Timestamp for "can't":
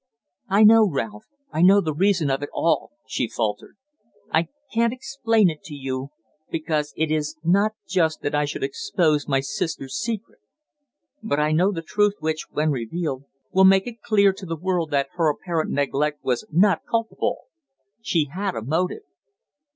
4.73-4.93